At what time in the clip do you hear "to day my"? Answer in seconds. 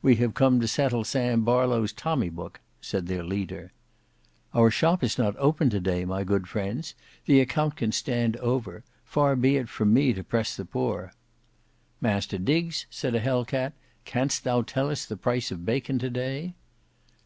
5.68-6.24